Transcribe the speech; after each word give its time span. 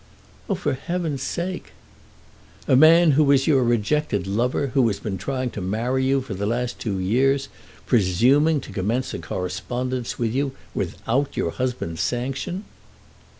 "Oh, 0.49 0.55
for 0.55 0.73
heaven's 0.73 1.21
sake!" 1.21 1.73
"A 2.67 2.75
man 2.75 3.11
who 3.11 3.23
was 3.23 3.45
your 3.45 3.63
rejected 3.63 4.25
lover, 4.25 4.71
who 4.73 4.87
has 4.87 4.99
been 4.99 5.19
trying 5.19 5.51
to 5.51 5.61
marry 5.61 6.03
you 6.03 6.21
for 6.21 6.33
the 6.33 6.47
last 6.47 6.79
two 6.79 6.97
years, 6.97 7.49
presuming 7.85 8.61
to 8.61 8.73
commence 8.73 9.13
a 9.13 9.19
correspondence 9.19 10.17
with 10.17 10.33
you 10.33 10.53
without 10.73 11.37
your 11.37 11.51
husband's 11.51 12.01
sanction!" 12.01 12.63